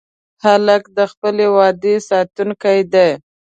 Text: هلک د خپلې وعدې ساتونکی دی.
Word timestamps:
هلک 0.43 0.83
د 0.97 0.99
خپلې 1.11 1.45
وعدې 1.55 1.95
ساتونکی 2.09 2.79
دی. 2.93 3.09